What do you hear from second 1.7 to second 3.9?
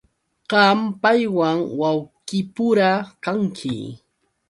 wawqipura kanki.